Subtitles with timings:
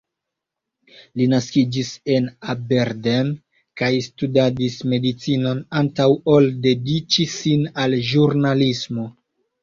[1.19, 3.27] Li naskiĝis en Aberdeen,
[3.81, 9.07] kaj studadis medicinon antaŭ ol dediĉi sin al ĵurnalismo.